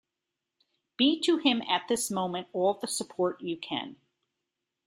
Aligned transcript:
Be 0.97 1.19
to 1.25 1.37
him 1.37 1.61
at 1.61 1.87
this 1.87 2.09
moment 2.09 2.47
all 2.53 2.73
the 2.73 2.87
support 2.87 3.39
you 3.39 3.55
can. 3.55 3.97